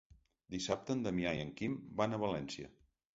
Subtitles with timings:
[0.53, 2.71] Dissabte en Damià i en Quim van a València.